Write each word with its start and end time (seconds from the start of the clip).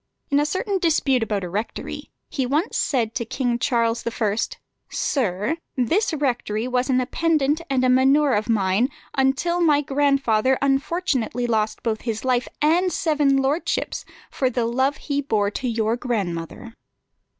In 0.31 0.39
a 0.39 0.47
certain 0.47 0.79
dispute 0.79 1.21
about 1.21 1.43
a 1.43 1.47
rectory, 1.47 2.09
he 2.27 2.47
once 2.47 2.75
said 2.75 3.13
to 3.13 3.23
King 3.23 3.59
Charles 3.59 4.03
I.: 4.07 4.35
"Sir, 4.89 5.57
this 5.75 6.11
rectory 6.11 6.67
was 6.67 6.89
an 6.89 6.99
appendant 6.99 7.61
and 7.69 7.83
a 7.85 7.87
manour 7.87 8.33
of 8.33 8.49
mine 8.49 8.89
until 9.13 9.61
my 9.61 9.81
grandfather 9.81 10.57
unfortunately 10.59 11.45
lost 11.45 11.83
both 11.83 12.01
his 12.01 12.25
life 12.25 12.47
and 12.63 12.91
seven 12.91 13.37
lordships, 13.37 14.03
for 14.31 14.49
the 14.49 14.65
love 14.65 14.97
he 14.97 15.21
bore 15.21 15.51
to 15.51 15.67
your 15.67 15.95
grandmother." 15.97 16.73